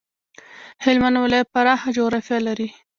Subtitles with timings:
[0.83, 2.69] هلمند ولایت پراخه جغرافيه لري.